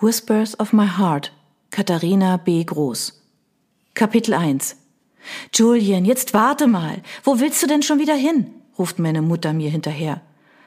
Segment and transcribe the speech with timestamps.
[0.00, 1.32] Whispers of My Heart,
[1.72, 2.62] Katharina B.
[2.62, 3.20] Groß.
[3.94, 4.76] Kapitel 1
[5.52, 7.02] Julian, jetzt warte mal.
[7.24, 8.46] Wo willst du denn schon wieder hin?
[8.78, 10.20] ruft meine Mutter mir hinterher.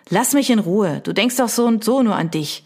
[0.10, 1.00] Lass mich in Ruhe.
[1.02, 2.66] Du denkst doch so und so nur an dich.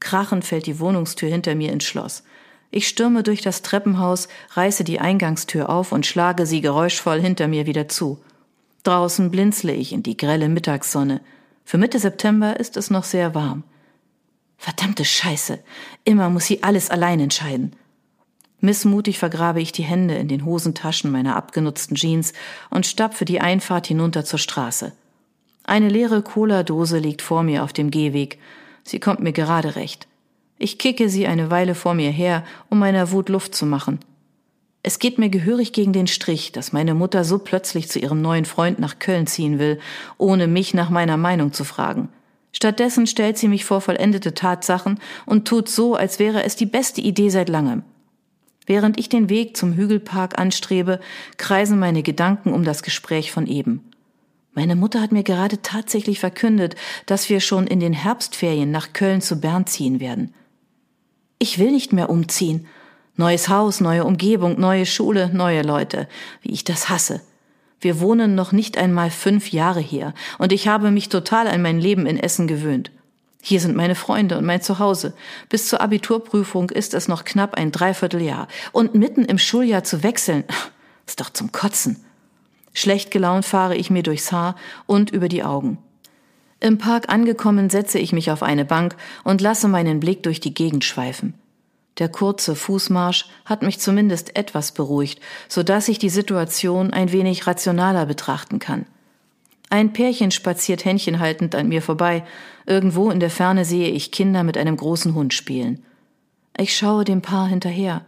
[0.00, 2.24] Krachend fällt die Wohnungstür hinter mir ins Schloss.
[2.72, 7.66] Ich stürme durch das Treppenhaus, reiße die Eingangstür auf und schlage sie geräuschvoll hinter mir
[7.66, 8.18] wieder zu.
[8.82, 11.20] Draußen blinzle ich in die grelle Mittagssonne.
[11.64, 13.62] Für Mitte September ist es noch sehr warm.
[14.62, 15.58] Verdammte Scheiße.
[16.04, 17.72] Immer muss sie alles allein entscheiden.
[18.60, 22.34] Missmutig vergrabe ich die Hände in den Hosentaschen meiner abgenutzten Jeans
[22.68, 24.92] und stapfe die Einfahrt hinunter zur Straße.
[25.64, 28.38] Eine leere Cola-Dose liegt vor mir auf dem Gehweg.
[28.84, 30.06] Sie kommt mir gerade recht.
[30.58, 33.98] Ich kicke sie eine Weile vor mir her, um meiner Wut Luft zu machen.
[34.82, 38.44] Es geht mir gehörig gegen den Strich, dass meine Mutter so plötzlich zu ihrem neuen
[38.44, 39.80] Freund nach Köln ziehen will,
[40.18, 42.10] ohne mich nach meiner Meinung zu fragen.
[42.52, 47.00] Stattdessen stellt sie mich vor vollendete Tatsachen und tut so, als wäre es die beste
[47.00, 47.82] Idee seit langem.
[48.66, 51.00] Während ich den Weg zum Hügelpark anstrebe,
[51.36, 53.90] kreisen meine Gedanken um das Gespräch von eben.
[54.52, 56.74] Meine Mutter hat mir gerade tatsächlich verkündet,
[57.06, 60.34] dass wir schon in den Herbstferien nach Köln zu Bern ziehen werden.
[61.38, 62.66] Ich will nicht mehr umziehen.
[63.16, 66.08] Neues Haus, neue Umgebung, neue Schule, neue Leute.
[66.42, 67.22] Wie ich das hasse.
[67.80, 71.80] Wir wohnen noch nicht einmal fünf Jahre hier und ich habe mich total an mein
[71.80, 72.90] Leben in Essen gewöhnt.
[73.42, 75.14] Hier sind meine Freunde und mein Zuhause.
[75.48, 78.48] Bis zur Abiturprüfung ist es noch knapp ein Dreivierteljahr.
[78.72, 80.44] Und mitten im Schuljahr zu wechseln,
[81.06, 82.04] ist doch zum Kotzen.
[82.74, 85.78] Schlecht gelaunt fahre ich mir durchs Haar und über die Augen.
[86.60, 90.52] Im Park angekommen setze ich mich auf eine Bank und lasse meinen Blick durch die
[90.52, 91.34] Gegend schweifen.
[91.98, 97.46] Der kurze Fußmarsch hat mich zumindest etwas beruhigt, so dass ich die Situation ein wenig
[97.46, 98.86] rationaler betrachten kann.
[99.68, 102.24] Ein Pärchen spaziert händchenhaltend an mir vorbei.
[102.66, 105.84] Irgendwo in der Ferne sehe ich Kinder mit einem großen Hund spielen.
[106.56, 108.04] Ich schaue dem Paar hinterher.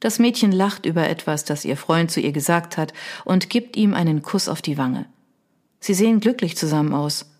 [0.00, 2.92] Das Mädchen lacht über etwas, das ihr Freund zu ihr gesagt hat,
[3.24, 5.06] und gibt ihm einen Kuss auf die Wange.
[5.80, 7.31] Sie sehen glücklich zusammen aus.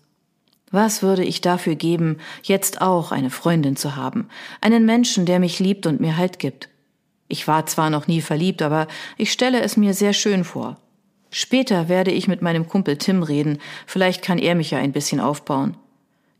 [0.73, 4.27] Was würde ich dafür geben, jetzt auch eine Freundin zu haben,
[4.59, 6.67] einen Menschen, der mich liebt und mir Halt gibt?
[7.27, 10.77] Ich war zwar noch nie verliebt, aber ich stelle es mir sehr schön vor.
[11.29, 15.19] Später werde ich mit meinem Kumpel Tim reden, vielleicht kann er mich ja ein bisschen
[15.19, 15.77] aufbauen.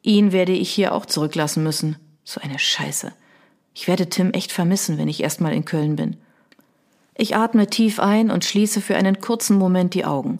[0.01, 1.97] Ihn werde ich hier auch zurücklassen müssen.
[2.23, 3.13] So eine Scheiße.
[3.75, 6.17] Ich werde Tim echt vermissen, wenn ich erstmal in Köln bin.
[7.15, 10.39] Ich atme tief ein und schließe für einen kurzen Moment die Augen.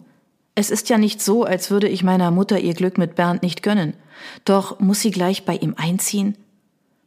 [0.54, 3.62] Es ist ja nicht so, als würde ich meiner Mutter ihr Glück mit Bernd nicht
[3.62, 3.94] gönnen.
[4.44, 6.36] Doch muss sie gleich bei ihm einziehen?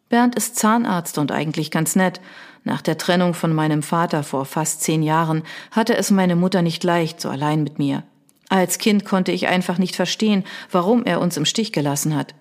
[0.09, 2.19] Bernd ist Zahnarzt und eigentlich ganz nett.
[2.63, 6.84] Nach der Trennung von meinem Vater vor fast zehn Jahren hatte es meine Mutter nicht
[6.84, 8.03] leicht, so allein mit mir.
[8.50, 12.34] Als Kind konnte ich einfach nicht verstehen, warum er uns im Stich gelassen hat.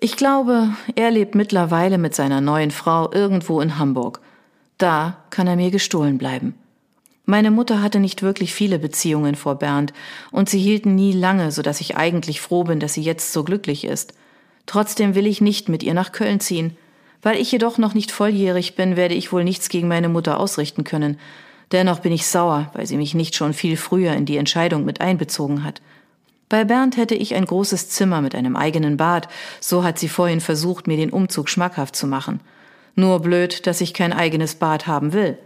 [0.00, 4.20] Ich glaube, er lebt mittlerweile mit seiner neuen Frau irgendwo in Hamburg.
[4.76, 6.54] Da kann er mir gestohlen bleiben.
[7.30, 9.92] Meine Mutter hatte nicht wirklich viele Beziehungen vor Bernd,
[10.30, 13.44] und sie hielten nie lange, so dass ich eigentlich froh bin, dass sie jetzt so
[13.44, 14.14] glücklich ist.
[14.64, 16.74] Trotzdem will ich nicht mit ihr nach Köln ziehen.
[17.20, 20.84] Weil ich jedoch noch nicht volljährig bin, werde ich wohl nichts gegen meine Mutter ausrichten
[20.84, 21.18] können.
[21.70, 25.02] Dennoch bin ich sauer, weil sie mich nicht schon viel früher in die Entscheidung mit
[25.02, 25.82] einbezogen hat.
[26.48, 29.28] Bei Bernd hätte ich ein großes Zimmer mit einem eigenen Bad,
[29.60, 32.40] so hat sie vorhin versucht, mir den Umzug schmackhaft zu machen.
[32.94, 35.36] Nur blöd, dass ich kein eigenes Bad haben will.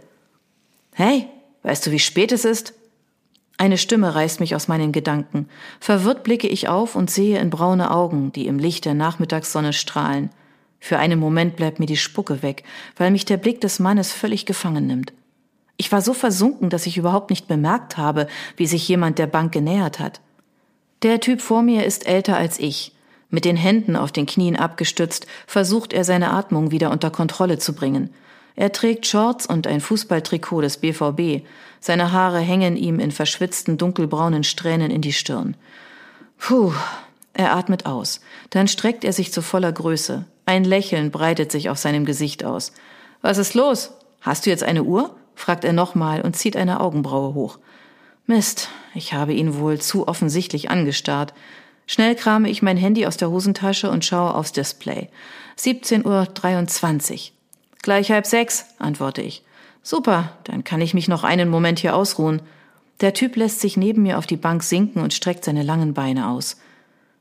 [0.93, 1.27] Hey,
[1.63, 2.73] weißt du, wie spät es ist?
[3.57, 5.47] Eine Stimme reißt mich aus meinen Gedanken.
[5.79, 10.29] Verwirrt blicke ich auf und sehe in braune Augen, die im Licht der Nachmittagssonne strahlen.
[10.79, 12.63] Für einen Moment bleibt mir die Spucke weg,
[12.97, 15.13] weil mich der Blick des Mannes völlig gefangen nimmt.
[15.77, 19.51] Ich war so versunken, dass ich überhaupt nicht bemerkt habe, wie sich jemand der Bank
[19.51, 20.19] genähert hat.
[21.01, 22.93] Der Typ vor mir ist älter als ich.
[23.29, 27.73] Mit den Händen auf den Knien abgestützt, versucht er seine Atmung wieder unter Kontrolle zu
[27.73, 28.09] bringen.
[28.55, 31.45] Er trägt Shorts und ein Fußballtrikot des BVB.
[31.79, 35.55] Seine Haare hängen ihm in verschwitzten dunkelbraunen Strähnen in die Stirn.
[36.37, 36.73] Puh,
[37.33, 38.21] er atmet aus.
[38.51, 40.25] Dann streckt er sich zu voller Größe.
[40.45, 42.73] Ein Lächeln breitet sich auf seinem Gesicht aus.
[43.21, 43.91] Was ist los?
[44.21, 45.15] Hast du jetzt eine Uhr?
[45.35, 47.57] fragt er nochmal und zieht eine Augenbraue hoch.
[48.27, 51.33] Mist, ich habe ihn wohl zu offensichtlich angestarrt.
[51.87, 55.09] Schnell krame ich mein Handy aus der Hosentasche und schaue aufs Display.
[55.57, 57.33] 17.23 Uhr.
[57.83, 59.43] Gleich halb sechs, antworte ich.
[59.83, 62.41] Super, dann kann ich mich noch einen Moment hier ausruhen.
[63.01, 66.29] Der Typ lässt sich neben mir auf die Bank sinken und streckt seine langen Beine
[66.29, 66.57] aus.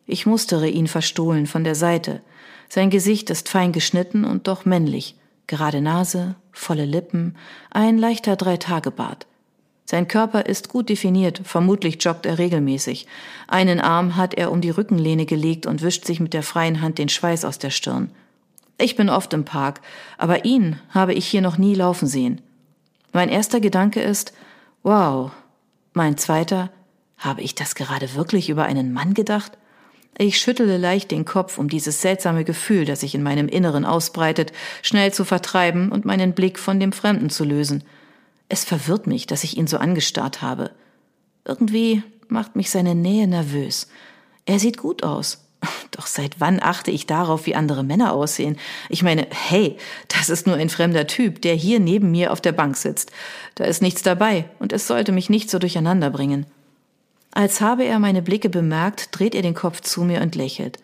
[0.07, 2.21] Ich mustere ihn verstohlen von der Seite.
[2.69, 5.17] Sein Gesicht ist fein geschnitten und doch männlich.
[5.49, 7.37] Gerade Nase, volle Lippen,
[7.71, 9.27] ein leichter Dreitagebart.
[9.85, 13.09] Sein Körper ist gut definiert, vermutlich joggt er regelmäßig.
[13.49, 16.99] Einen Arm hat er um die Rückenlehne gelegt und wischt sich mit der freien Hand
[16.99, 18.13] den Schweiß aus der Stirn.
[18.83, 19.81] Ich bin oft im Park,
[20.19, 22.41] aber ihn habe ich hier noch nie laufen sehen.
[23.13, 24.33] Mein erster Gedanke ist,
[24.83, 25.31] wow.
[25.93, 26.69] Mein zweiter,
[27.17, 29.53] habe ich das gerade wirklich über einen Mann gedacht?
[30.19, 34.51] Ich schüttele leicht den Kopf, um dieses seltsame Gefühl, das sich in meinem Inneren ausbreitet,
[34.83, 37.85] schnell zu vertreiben und meinen Blick von dem Fremden zu lösen.
[38.49, 40.73] Es verwirrt mich, dass ich ihn so angestarrt habe.
[41.45, 43.87] Irgendwie macht mich seine Nähe nervös.
[44.45, 45.47] Er sieht gut aus.
[45.93, 48.59] Doch seit wann achte ich darauf, wie andere Männer aussehen?
[48.89, 49.77] Ich meine, hey,
[50.09, 53.13] das ist nur ein fremder Typ, der hier neben mir auf der Bank sitzt.
[53.55, 56.47] Da ist nichts dabei und es sollte mich nicht so durcheinander bringen.
[57.31, 60.79] Als habe er meine Blicke bemerkt, dreht er den Kopf zu mir und lächelt.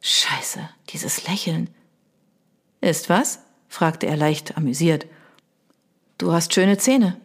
[0.00, 0.60] Scheiße,
[0.90, 1.68] dieses Lächeln.
[2.80, 3.40] Ist was?
[3.68, 5.06] fragte er leicht amüsiert.
[6.18, 7.20] Du hast schöne Zähne.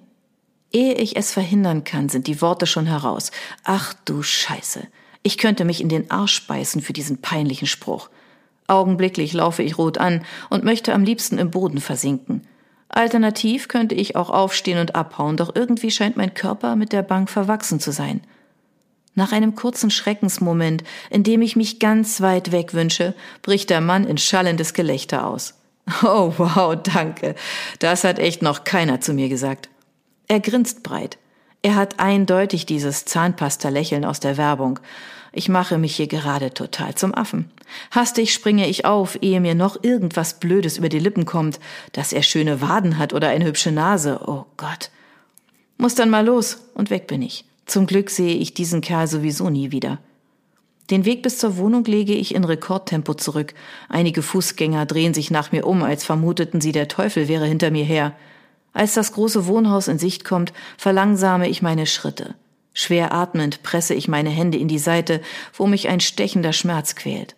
[0.71, 3.31] Ehe ich es verhindern kann, sind die Worte schon heraus.
[3.63, 4.87] Ach du Scheiße.
[5.23, 8.09] Ich könnte mich in den Arsch beißen für diesen peinlichen Spruch.
[8.67, 12.47] Augenblicklich laufe ich rot an und möchte am liebsten im Boden versinken.
[12.87, 17.29] Alternativ könnte ich auch aufstehen und abhauen, doch irgendwie scheint mein Körper mit der Bank
[17.29, 18.21] verwachsen zu sein.
[19.15, 24.05] Nach einem kurzen Schreckensmoment, in dem ich mich ganz weit weg wünsche, bricht der Mann
[24.05, 25.55] in schallendes Gelächter aus.
[26.03, 27.35] Oh wow, danke.
[27.79, 29.69] Das hat echt noch keiner zu mir gesagt.
[30.27, 31.17] Er grinst breit.
[31.61, 34.79] Er hat eindeutig dieses Zahnpasta-Lächeln aus der Werbung.
[35.31, 37.51] Ich mache mich hier gerade total zum Affen.
[37.91, 41.59] Hastig springe ich auf, ehe mir noch irgendwas Blödes über die Lippen kommt,
[41.91, 44.21] dass er schöne Waden hat oder eine hübsche Nase.
[44.25, 44.89] Oh Gott.
[45.77, 47.45] Muss dann mal los und weg bin ich.
[47.65, 49.99] Zum Glück sehe ich diesen Kerl sowieso nie wieder.
[50.89, 53.53] Den Weg bis zur Wohnung lege ich in Rekordtempo zurück.
[53.89, 57.83] Einige Fußgänger drehen sich nach mir um, als vermuteten sie, der Teufel wäre hinter mir
[57.83, 58.15] her.
[58.79, 62.35] Als das große Wohnhaus in Sicht kommt, verlangsame ich meine Schritte.
[62.71, 65.19] Schwer atmend presse ich meine Hände in die Seite,
[65.53, 67.35] wo mich ein stechender Schmerz quält.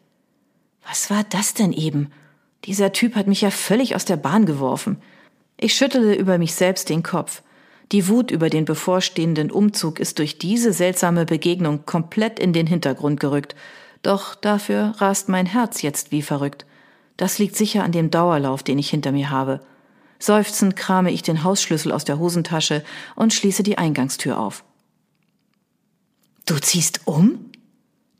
[0.87, 2.11] Was war das denn eben?
[2.65, 5.01] Dieser Typ hat mich ja völlig aus der Bahn geworfen.
[5.57, 7.41] Ich schüttele über mich selbst den Kopf.
[7.91, 13.19] Die Wut über den bevorstehenden Umzug ist durch diese seltsame Begegnung komplett in den Hintergrund
[13.19, 13.55] gerückt.
[14.03, 16.67] Doch dafür rast mein Herz jetzt wie verrückt.
[17.17, 19.61] Das liegt sicher an dem Dauerlauf, den ich hinter mir habe.
[20.21, 22.83] Seufzend krame ich den Hausschlüssel aus der Hosentasche
[23.15, 24.63] und schließe die Eingangstür auf.
[26.45, 27.49] Du ziehst um?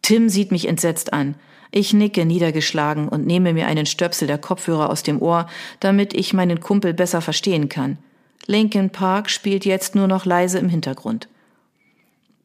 [0.01, 1.35] Tim sieht mich entsetzt an.
[1.69, 5.47] Ich nicke niedergeschlagen und nehme mir einen Stöpsel der Kopfhörer aus dem Ohr,
[5.79, 7.99] damit ich meinen Kumpel besser verstehen kann.
[8.47, 11.29] Linkin Park spielt jetzt nur noch leise im Hintergrund.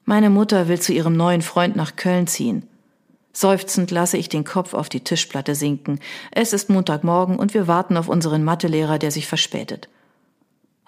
[0.04, 2.68] Meine Mutter will zu ihrem neuen Freund nach Köln ziehen.
[3.38, 6.00] Seufzend lasse ich den Kopf auf die Tischplatte sinken.
[6.30, 9.90] Es ist Montagmorgen und wir warten auf unseren Mathelehrer, der sich verspätet.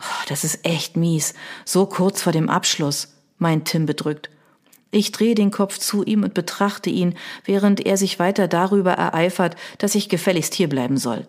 [0.01, 1.35] Oh, das ist echt mies.
[1.67, 4.31] So kurz vor dem Abschluss, meint Tim bedrückt.
[4.91, 9.55] Ich drehe den Kopf zu ihm und betrachte ihn, während er sich weiter darüber ereifert,
[9.77, 11.27] dass ich gefälligst hierbleiben soll.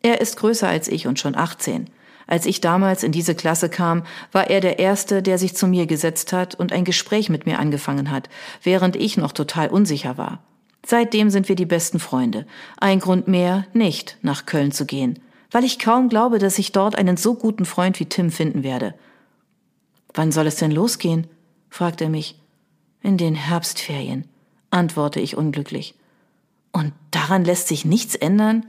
[0.00, 1.90] Er ist größer als ich und schon 18.
[2.26, 5.84] Als ich damals in diese Klasse kam, war er der Erste, der sich zu mir
[5.86, 8.30] gesetzt hat und ein Gespräch mit mir angefangen hat,
[8.62, 10.42] während ich noch total unsicher war.
[10.86, 12.46] Seitdem sind wir die besten Freunde.
[12.76, 15.18] Ein Grund mehr, nicht nach Köln zu gehen,
[15.50, 18.94] weil ich kaum glaube, dass ich dort einen so guten Freund wie Tim finden werde.
[20.12, 21.26] Wann soll es denn losgehen?
[21.70, 22.38] fragt er mich.
[23.02, 24.28] In den Herbstferien,
[24.70, 25.94] antworte ich unglücklich.
[26.72, 28.66] Und daran lässt sich nichts ändern?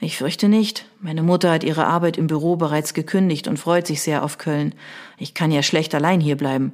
[0.00, 0.86] Ich fürchte nicht.
[1.00, 4.74] Meine Mutter hat ihre Arbeit im Büro bereits gekündigt und freut sich sehr auf Köln.
[5.18, 6.72] Ich kann ja schlecht allein hier bleiben.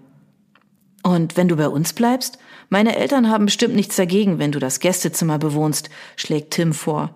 [1.02, 2.38] Und wenn du bei uns bleibst?
[2.68, 7.10] Meine Eltern haben bestimmt nichts dagegen, wenn du das Gästezimmer bewohnst, schlägt Tim vor.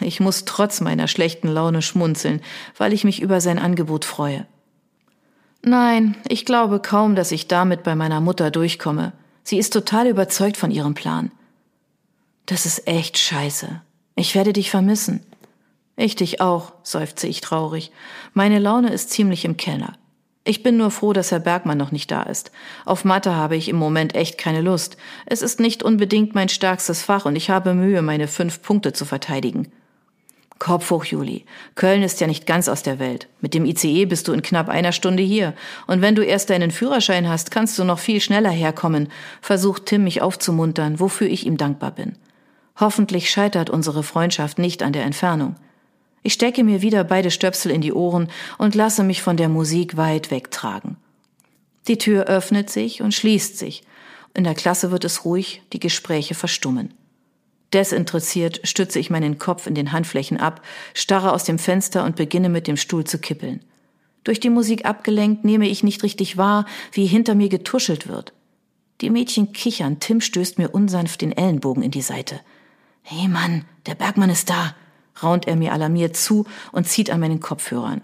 [0.00, 2.42] Ich muss trotz meiner schlechten Laune schmunzeln,
[2.76, 4.46] weil ich mich über sein Angebot freue.
[5.62, 9.12] Nein, ich glaube kaum, dass ich damit bei meiner Mutter durchkomme.
[9.42, 11.30] Sie ist total überzeugt von ihrem Plan.
[12.46, 13.80] Das ist echt scheiße.
[14.14, 15.20] Ich werde dich vermissen.
[15.96, 17.90] Ich dich auch, seufze ich traurig.
[18.34, 19.94] Meine Laune ist ziemlich im Keller.
[20.48, 22.52] Ich bin nur froh, dass Herr Bergmann noch nicht da ist.
[22.84, 24.96] Auf Mathe habe ich im Moment echt keine Lust.
[25.26, 29.04] Es ist nicht unbedingt mein stärkstes Fach und ich habe Mühe, meine fünf Punkte zu
[29.04, 29.72] verteidigen.
[30.60, 31.44] Kopf hoch, Juli.
[31.74, 33.26] Köln ist ja nicht ganz aus der Welt.
[33.40, 35.52] Mit dem ICE bist du in knapp einer Stunde hier.
[35.88, 39.08] Und wenn du erst deinen Führerschein hast, kannst du noch viel schneller herkommen,
[39.40, 42.14] versucht Tim mich aufzumuntern, wofür ich ihm dankbar bin.
[42.78, 45.56] Hoffentlich scheitert unsere Freundschaft nicht an der Entfernung.
[46.26, 48.26] Ich stecke mir wieder beide Stöpsel in die Ohren
[48.58, 50.96] und lasse mich von der Musik weit wegtragen.
[51.86, 53.84] Die Tür öffnet sich und schließt sich.
[54.34, 56.92] In der Klasse wird es ruhig, die Gespräche verstummen.
[57.72, 60.62] Desinteressiert stütze ich meinen Kopf in den Handflächen ab,
[60.94, 63.60] starre aus dem Fenster und beginne mit dem Stuhl zu kippeln.
[64.24, 68.32] Durch die Musik abgelenkt nehme ich nicht richtig wahr, wie hinter mir getuschelt wird.
[69.00, 72.40] Die Mädchen kichern, Tim stößt mir unsanft den Ellenbogen in die Seite.
[73.02, 74.74] Hey Mann, der Bergmann ist da,
[75.22, 78.02] raunt er mir alarmiert zu und zieht an meinen Kopfhörern.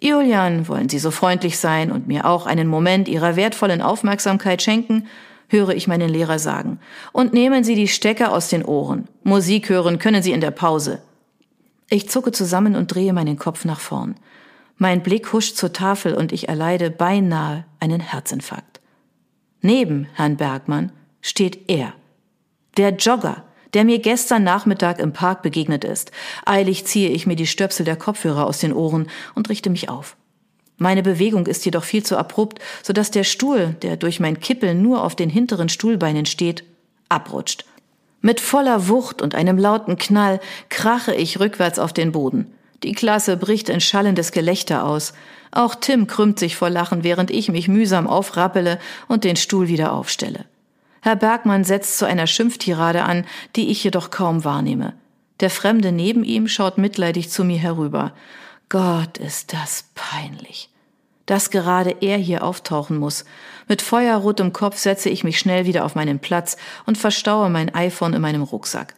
[0.00, 5.08] Julian, wollen Sie so freundlich sein und mir auch einen Moment Ihrer wertvollen Aufmerksamkeit schenken?
[5.48, 6.80] höre ich meinen Lehrer sagen.
[7.12, 9.06] Und nehmen Sie die Stecker aus den Ohren.
[9.22, 11.00] Musik hören können Sie in der Pause.
[11.88, 14.16] Ich zucke zusammen und drehe meinen Kopf nach vorn.
[14.76, 18.80] Mein Blick huscht zur Tafel und ich erleide beinahe einen Herzinfarkt.
[19.62, 20.92] Neben Herrn Bergmann
[21.22, 21.94] steht er.
[22.76, 26.12] Der Jogger, der mir gestern Nachmittag im Park begegnet ist.
[26.44, 30.16] Eilig ziehe ich mir die Stöpsel der Kopfhörer aus den Ohren und richte mich auf.
[30.78, 34.82] Meine Bewegung ist jedoch viel zu abrupt, so dass der Stuhl, der durch mein Kippeln
[34.82, 36.64] nur auf den hinteren Stuhlbeinen steht,
[37.08, 37.64] abrutscht.
[38.20, 42.52] Mit voller Wucht und einem lauten Knall krache ich rückwärts auf den Boden.
[42.82, 45.14] Die Klasse bricht in schallendes Gelächter aus.
[45.50, 49.92] Auch Tim krümmt sich vor Lachen, während ich mich mühsam aufrappele und den Stuhl wieder
[49.92, 50.44] aufstelle.
[51.02, 53.24] Herr Bergmann setzt zu einer Schimpftirade an,
[53.54, 54.94] die ich jedoch kaum wahrnehme.
[55.40, 58.12] Der Fremde neben ihm schaut mitleidig zu mir herüber.
[58.68, 60.70] Gott, ist das peinlich.
[61.26, 63.24] Dass gerade er hier auftauchen muss.
[63.68, 68.14] Mit feuerrotem Kopf setze ich mich schnell wieder auf meinen Platz und verstaue mein iPhone
[68.14, 68.94] in meinem Rucksack.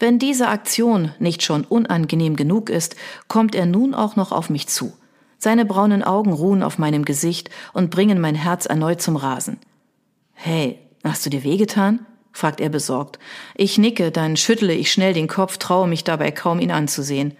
[0.00, 2.94] Wenn diese Aktion nicht schon unangenehm genug ist,
[3.26, 4.92] kommt er nun auch noch auf mich zu.
[5.38, 9.58] Seine braunen Augen ruhen auf meinem Gesicht und bringen mein Herz erneut zum Rasen.
[10.34, 10.78] Hey,
[11.08, 12.06] hast du dir wehgetan?
[12.32, 13.18] fragt er besorgt.
[13.56, 17.36] Ich nicke, dann schüttle ich schnell den Kopf, traue mich dabei kaum, ihn anzusehen.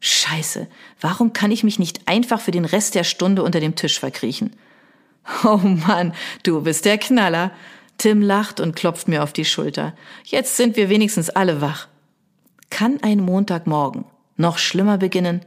[0.00, 0.66] Scheiße,
[1.00, 4.54] warum kann ich mich nicht einfach für den Rest der Stunde unter dem Tisch verkriechen?
[5.44, 6.12] Oh Mann,
[6.42, 7.52] du bist der Knaller.
[7.96, 9.94] Tim lacht und klopft mir auf die Schulter.
[10.24, 11.86] Jetzt sind wir wenigstens alle wach.
[12.70, 14.04] Kann ein Montagmorgen
[14.36, 15.42] noch schlimmer beginnen?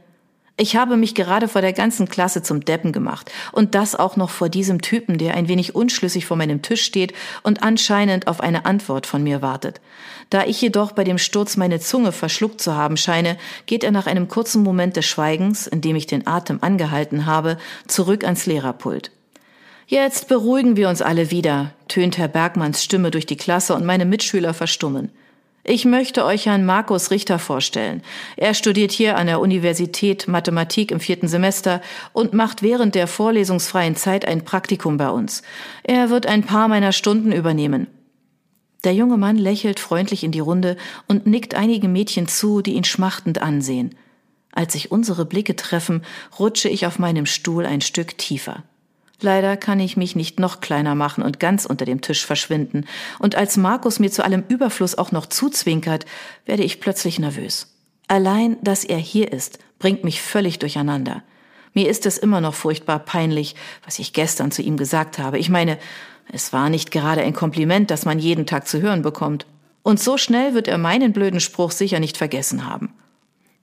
[0.58, 3.30] Ich habe mich gerade vor der ganzen Klasse zum Deppen gemacht.
[3.52, 7.12] Und das auch noch vor diesem Typen, der ein wenig unschlüssig vor meinem Tisch steht
[7.42, 9.82] und anscheinend auf eine Antwort von mir wartet.
[10.30, 13.36] Da ich jedoch bei dem Sturz meine Zunge verschluckt zu haben scheine,
[13.66, 17.58] geht er nach einem kurzen Moment des Schweigens, in dem ich den Atem angehalten habe,
[17.86, 19.10] zurück ans Lehrerpult.
[19.86, 24.06] Jetzt beruhigen wir uns alle wieder, tönt Herr Bergmanns Stimme durch die Klasse und meine
[24.06, 25.12] Mitschüler verstummen.
[25.68, 28.02] Ich möchte euch Herrn Markus Richter vorstellen.
[28.36, 31.80] Er studiert hier an der Universität Mathematik im vierten Semester
[32.12, 35.42] und macht während der vorlesungsfreien Zeit ein Praktikum bei uns.
[35.82, 37.88] Er wird ein paar meiner Stunden übernehmen.
[38.84, 40.76] Der junge Mann lächelt freundlich in die Runde
[41.08, 43.96] und nickt einigen Mädchen zu, die ihn schmachtend ansehen.
[44.52, 46.02] Als sich unsere Blicke treffen,
[46.38, 48.62] rutsche ich auf meinem Stuhl ein Stück tiefer.
[49.20, 52.84] Leider kann ich mich nicht noch kleiner machen und ganz unter dem Tisch verschwinden.
[53.18, 56.04] Und als Markus mir zu allem Überfluss auch noch zuzwinkert,
[56.44, 57.74] werde ich plötzlich nervös.
[58.08, 61.22] Allein, dass er hier ist, bringt mich völlig durcheinander.
[61.72, 63.54] Mir ist es immer noch furchtbar peinlich,
[63.84, 65.38] was ich gestern zu ihm gesagt habe.
[65.38, 65.78] Ich meine,
[66.30, 69.46] es war nicht gerade ein Kompliment, das man jeden Tag zu hören bekommt.
[69.82, 72.92] Und so schnell wird er meinen blöden Spruch sicher nicht vergessen haben.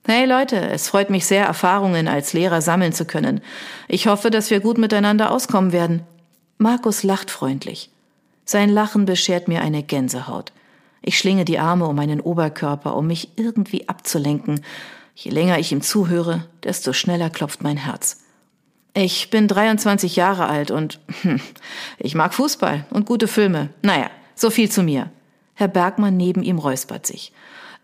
[0.06, 3.40] Hey Leute, es freut mich sehr, Erfahrungen als Lehrer sammeln zu können.
[3.88, 6.02] Ich hoffe, dass wir gut miteinander auskommen werden.
[6.58, 7.90] Markus lacht freundlich.
[8.44, 10.52] Sein Lachen beschert mir eine Gänsehaut.
[11.02, 14.60] Ich schlinge die Arme um meinen Oberkörper, um mich irgendwie abzulenken.
[15.16, 18.26] Je länger ich ihm zuhöre, desto schneller klopft mein Herz.
[18.94, 21.40] Ich bin 23 Jahre alt und hm,
[21.98, 23.70] ich mag Fußball und gute Filme.
[23.82, 25.12] Naja, so viel zu mir.
[25.54, 27.32] Herr Bergmann neben ihm räuspert sich.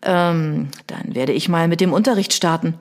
[0.01, 2.75] Ähm, dann werde ich mal mit dem Unterricht starten.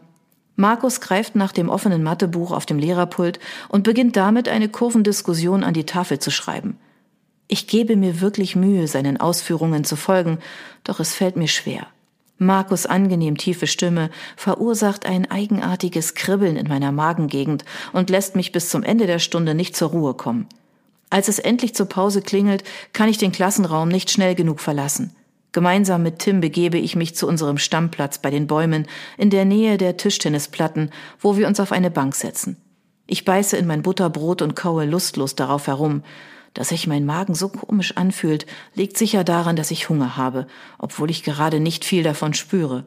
[0.57, 5.75] Markus greift nach dem offenen Mathebuch auf dem Lehrerpult und beginnt damit eine Kurvendiskussion an
[5.75, 6.79] die Tafel zu schreiben.
[7.47, 10.39] Ich gebe mir wirklich Mühe, seinen Ausführungen zu folgen,
[10.85, 11.87] doch es fällt mir schwer.
[12.39, 18.69] Markus angenehm tiefe Stimme verursacht ein eigenartiges Kribbeln in meiner Magengegend und lässt mich bis
[18.69, 20.47] zum Ende der Stunde nicht zur Ruhe kommen.
[21.11, 25.13] Als es endlich zur Pause klingelt, kann ich den Klassenraum nicht schnell genug verlassen.
[25.53, 28.87] Gemeinsam mit Tim begebe ich mich zu unserem Stammplatz bei den Bäumen
[29.17, 30.91] in der Nähe der Tischtennisplatten,
[31.21, 32.57] wo wir uns auf eine Bank setzen.
[33.07, 36.03] Ich beiße in mein Butterbrot und kaue lustlos darauf herum.
[36.53, 40.47] Dass sich mein Magen so komisch anfühlt, liegt sicher daran, dass ich Hunger habe,
[40.79, 42.85] obwohl ich gerade nicht viel davon spüre.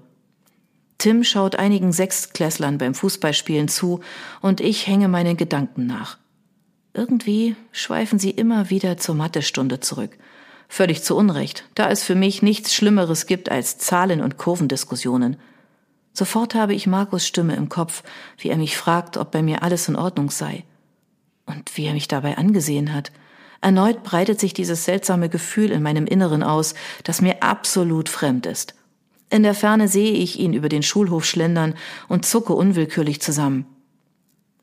[1.00, 4.01] Tim schaut einigen Sechstklässlern beim Fußballspielen zu
[4.41, 6.20] und ich hänge meinen Gedanken nach.
[6.94, 10.15] Irgendwie schweifen sie immer wieder zur Mathestunde zurück–
[10.74, 15.36] Völlig zu Unrecht, da es für mich nichts Schlimmeres gibt als Zahlen- und Kurvendiskussionen.
[16.13, 18.04] Sofort habe ich Markus Stimme im Kopf,
[18.38, 20.63] wie er mich fragt, ob bei mir alles in Ordnung sei.
[21.46, 23.12] Und wie er mich dabei angesehen hat.
[23.60, 26.74] Erneut breitet sich dieses seltsame Gefühl in meinem Inneren aus,
[27.04, 28.74] das mir absolut fremd ist.
[29.30, 31.74] In der Ferne sehe ich ihn über den Schulhof schlendern
[32.08, 33.66] und zucke unwillkürlich zusammen.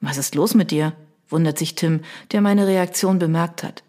[0.00, 0.94] Was ist los mit dir?
[1.28, 2.00] wundert sich Tim,
[2.32, 3.82] der meine Reaktion bemerkt hat.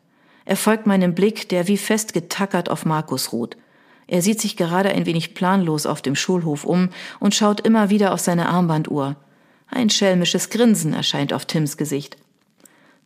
[0.50, 3.56] Er folgt meinem Blick, der wie festgetackert auf Markus ruht.
[4.08, 6.90] Er sieht sich gerade ein wenig planlos auf dem Schulhof um
[7.20, 9.16] und schaut immer wieder auf seine Armbanduhr.
[9.70, 12.18] Ein schelmisches Grinsen erscheint auf Tims Gesicht.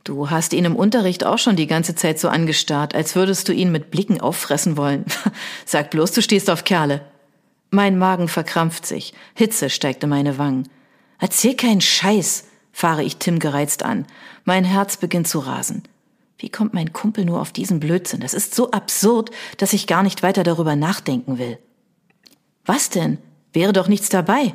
[0.06, 3.52] Du hast ihn im Unterricht auch schon die ganze Zeit so angestarrt, als würdest du
[3.52, 5.04] ihn mit Blicken auffressen wollen.
[5.66, 7.02] Sag bloß, du stehst auf Kerle.
[7.72, 10.70] Mein Magen verkrampft sich, Hitze steigt in meine Wangen.
[11.20, 14.06] Erzähl keinen Scheiß, fahre ich Tim gereizt an.
[14.46, 15.84] Mein Herz beginnt zu rasen.
[16.44, 18.20] Wie kommt mein Kumpel nur auf diesen Blödsinn?
[18.20, 21.58] Das ist so absurd, dass ich gar nicht weiter darüber nachdenken will.
[22.66, 23.18] Was denn?
[23.54, 24.54] Wäre doch nichts dabei.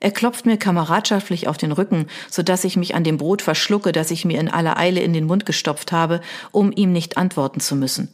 [0.00, 3.92] Er klopft mir kameradschaftlich auf den Rücken, so dass ich mich an dem Brot verschlucke,
[3.92, 6.20] das ich mir in aller Eile in den Mund gestopft habe,
[6.52, 8.12] um ihm nicht antworten zu müssen.